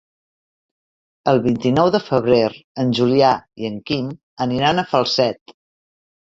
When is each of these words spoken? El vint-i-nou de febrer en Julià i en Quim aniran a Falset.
El 1.33 1.41
vint-i-nou 1.43 1.91
de 1.95 2.01
febrer 2.05 2.39
en 2.85 2.95
Julià 3.01 3.29
i 3.65 3.69
en 3.71 3.77
Quim 3.91 4.09
aniran 4.47 4.81
a 4.81 4.87
Falset. 4.95 5.55